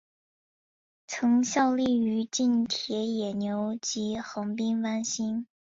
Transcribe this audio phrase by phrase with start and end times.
[1.05, 5.45] 曾效力于近铁野牛及横滨湾星。